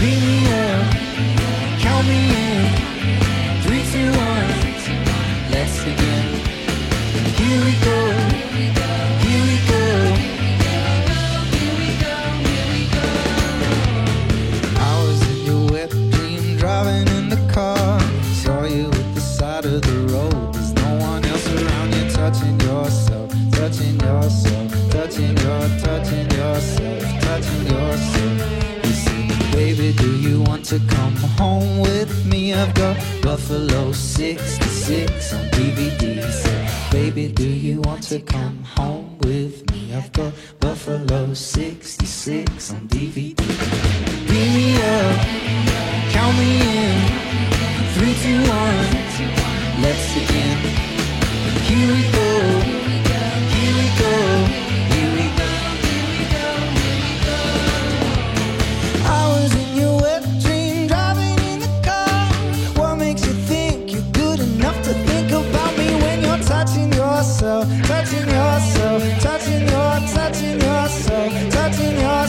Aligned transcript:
Beat 0.00 0.18
me 0.22 0.50
up, 0.50 0.94
count 1.78 2.08
me 2.08 2.44
in. 2.44 2.49
to 30.70 30.78
come 30.86 31.16
home 31.16 31.80
with 31.80 32.26
me? 32.26 32.54
I've 32.54 32.72
got 32.74 32.96
Buffalo 33.22 33.90
66 33.90 35.32
on 35.34 35.44
DVD. 35.46 36.22
Say, 36.30 36.90
baby, 36.92 37.26
do 37.26 37.42
you 37.42 37.80
want 37.80 38.04
to 38.04 38.20
come 38.20 38.62
home 38.62 39.18
with 39.18 39.68
me? 39.72 39.92
I've 39.92 40.12
got 40.12 40.32
Buffalo 40.60 41.34
66 41.34 42.72
on 42.72 42.86
DVD. 42.86 44.19
touching 67.86 68.28
yourself, 68.28 69.02
touching 69.20 69.62
your, 69.68 69.94
touching 70.14 70.60
yourself, 70.60 71.50
touching 71.52 72.00
your. 72.00 72.19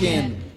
again. 0.00 0.49